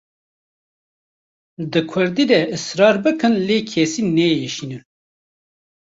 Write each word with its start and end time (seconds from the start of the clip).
Di 1.71 1.81
kurdî 1.91 2.25
de 2.31 2.41
israr 2.55 2.95
bikin 3.03 3.33
lê 3.47 3.59
kesî 3.71 4.01
neêşînin. 4.15 4.83